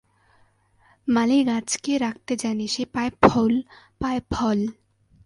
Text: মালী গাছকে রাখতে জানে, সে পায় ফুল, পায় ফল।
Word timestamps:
মালী 1.07 1.39
গাছকে 1.43 1.93
রাখতে 1.97 2.33
জানে, 2.35 2.65
সে 2.67 2.83
পায় 2.93 3.11
ফুল, 3.23 3.53
পায় 4.01 4.21
ফল। 4.33 4.59